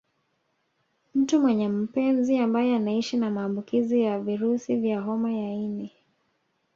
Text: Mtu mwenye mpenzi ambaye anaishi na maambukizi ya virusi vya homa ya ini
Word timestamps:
Mtu 1.15 1.39
mwenye 1.41 1.69
mpenzi 1.69 2.37
ambaye 2.37 2.75
anaishi 2.75 3.17
na 3.17 3.29
maambukizi 3.31 4.01
ya 4.01 4.19
virusi 4.19 4.75
vya 4.75 5.01
homa 5.01 5.31
ya 5.33 5.53
ini 5.53 5.91